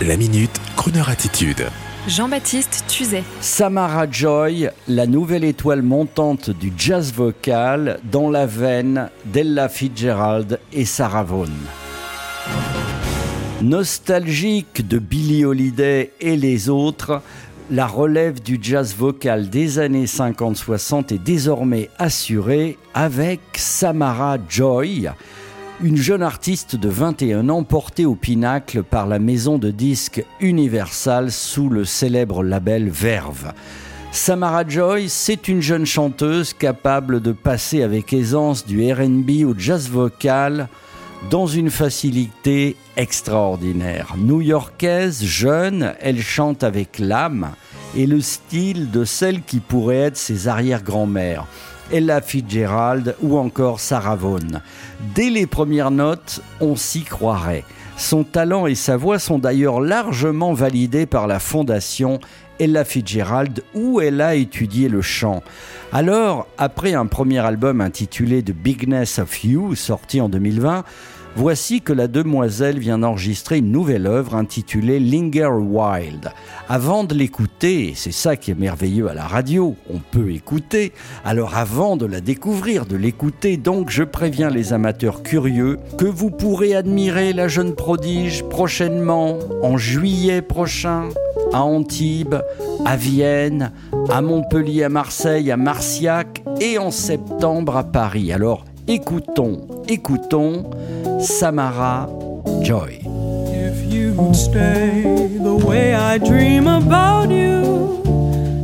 [0.00, 1.66] La minute, Kroneur attitude.
[2.08, 3.22] Jean-Baptiste Tuzet.
[3.40, 10.84] Samara Joy, la nouvelle étoile montante du jazz vocal dans la veine d'Ella Fitzgerald et
[10.86, 11.52] Sarah Vaughan.
[13.60, 17.22] Nostalgique de Billie Holiday et les autres,
[17.70, 25.10] la relève du jazz vocal des années 50-60 est désormais assurée avec Samara Joy,
[25.82, 31.32] une jeune artiste de 21 ans portée au pinacle par la maison de disques Universal
[31.32, 33.52] sous le célèbre label Verve.
[34.12, 39.88] Samara Joy, c'est une jeune chanteuse capable de passer avec aisance du RB au jazz
[39.88, 40.68] vocal
[41.30, 44.14] dans une facilité extraordinaire.
[44.18, 47.50] New-Yorkaise, jeune, elle chante avec l'âme
[47.96, 51.46] et le style de celle qui pourrait être ses arrière-grand-mères.
[51.90, 54.60] Ella Fitzgerald ou encore Sarah Vaughan.
[55.14, 57.64] Dès les premières notes, on s'y croirait.
[57.96, 62.20] Son talent et sa voix sont d'ailleurs largement validés par la fondation
[62.58, 65.42] Ella Fitzgerald où elle a étudié le chant.
[65.92, 70.84] Alors, après un premier album intitulé The Bigness of You, sorti en 2020,
[71.34, 76.30] Voici que la demoiselle vient d'enregistrer une nouvelle œuvre intitulée Linger Wild.
[76.68, 80.92] Avant de l'écouter, c'est ça qui est merveilleux à la radio, on peut écouter,
[81.24, 86.30] alors avant de la découvrir, de l'écouter, donc je préviens les amateurs curieux que vous
[86.30, 91.08] pourrez admirer la jeune prodige prochainement, en juillet prochain,
[91.54, 92.42] à Antibes,
[92.84, 93.72] à Vienne,
[94.10, 98.32] à Montpellier, à Marseille, à Marciac et en septembre à Paris.
[98.32, 100.70] Alors écoutons, écoutons
[101.20, 102.08] Samara
[102.62, 103.00] Joy.
[103.48, 108.02] If you'd stay the way I dream about you,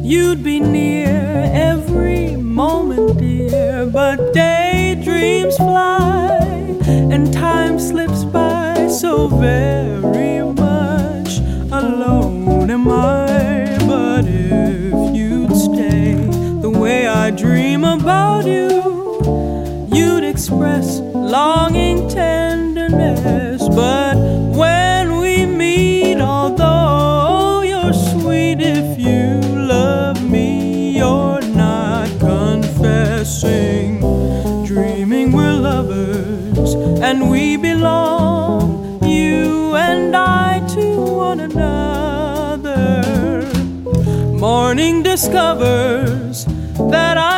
[0.03, 3.87] you'd be near every moment, dear.
[3.87, 6.39] But daydreams fly
[6.87, 11.39] and time slips by so very much.
[11.71, 16.15] Alone am I, but if you'd stay
[16.61, 18.78] the way I dream about you,
[20.29, 23.67] express longing tenderness.
[23.69, 24.17] But
[24.55, 34.01] when we meet, although you're sweet, if you love me, you're not confessing.
[34.67, 43.03] Dreaming we're lovers and we belong, you and I, to one another.
[44.35, 46.45] Morning discovers
[46.91, 47.38] that I'm